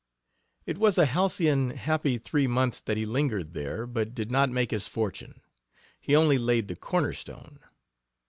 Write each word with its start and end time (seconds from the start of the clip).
It 0.65 0.79
was 0.79 0.97
a 0.97 1.05
halcyon, 1.05 1.69
happy 1.77 2.17
three 2.17 2.47
months 2.47 2.81
that 2.81 2.97
he 2.97 3.05
lingered 3.05 3.53
there, 3.53 3.85
but 3.85 4.15
did 4.15 4.31
not 4.31 4.49
make 4.49 4.71
his 4.71 4.87
fortune; 4.87 5.41
he 5.99 6.15
only 6.15 6.39
laid 6.39 6.69
the 6.69 6.75
corner 6.75 7.13
stone. 7.13 7.59